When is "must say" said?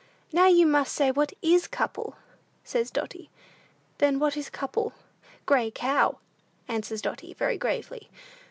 0.65-1.11